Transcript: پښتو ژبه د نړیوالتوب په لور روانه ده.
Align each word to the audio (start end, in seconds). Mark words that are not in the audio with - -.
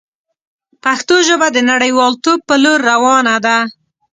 پښتو 0.83 1.15
ژبه 1.27 1.47
د 1.51 1.57
نړیوالتوب 1.71 2.39
په 2.49 2.55
لور 2.63 2.79
روانه 2.91 3.35
ده. 3.45 3.57